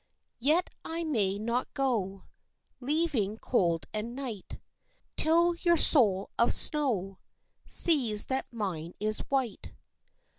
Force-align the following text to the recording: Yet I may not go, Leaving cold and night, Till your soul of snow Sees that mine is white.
Yet 0.39 0.71
I 0.83 1.03
may 1.03 1.37
not 1.37 1.71
go, 1.75 2.23
Leaving 2.79 3.37
cold 3.37 3.85
and 3.93 4.15
night, 4.15 4.59
Till 5.15 5.53
your 5.57 5.77
soul 5.77 6.31
of 6.39 6.51
snow 6.53 7.19
Sees 7.67 8.25
that 8.25 8.51
mine 8.51 8.95
is 8.99 9.19
white. 9.29 9.73